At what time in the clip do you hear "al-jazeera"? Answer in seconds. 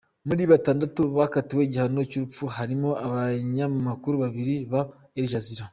5.19-5.65